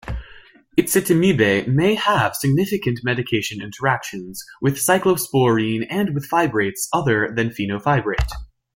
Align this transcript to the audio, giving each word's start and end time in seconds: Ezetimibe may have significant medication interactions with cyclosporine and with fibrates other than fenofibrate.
Ezetimibe 0.79 1.67
may 1.67 1.93
have 1.93 2.35
significant 2.35 3.01
medication 3.03 3.61
interactions 3.61 4.43
with 4.59 4.73
cyclosporine 4.77 5.85
and 5.91 6.15
with 6.15 6.27
fibrates 6.27 6.87
other 6.91 7.31
than 7.35 7.51
fenofibrate. 7.51 8.27